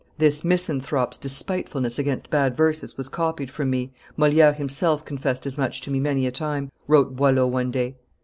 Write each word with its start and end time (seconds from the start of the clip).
"This 0.17 0.43
misanthrope's 0.43 1.19
despitefulness 1.19 1.99
against 1.99 2.31
bad 2.31 2.57
verses 2.57 2.97
was 2.97 3.07
copied 3.07 3.51
from 3.51 3.69
me; 3.69 3.93
Moliere 4.17 4.51
himself 4.51 5.05
confessed 5.05 5.45
as 5.45 5.59
much 5.59 5.79
to 5.81 5.91
me 5.91 5.99
many 5.99 6.25
a 6.25 6.31
time," 6.31 6.71
wrote 6.87 7.15
Boileau 7.15 7.45
one 7.45 7.69
day. 7.69 7.97